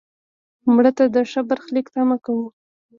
مړه 0.73 0.91
ته 0.97 1.03
د 1.13 1.15
ښه 1.31 1.41
برخلیک 1.49 1.87
تمه 1.95 2.17
کوو 2.25 2.47